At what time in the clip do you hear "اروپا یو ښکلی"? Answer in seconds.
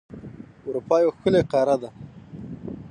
0.67-1.41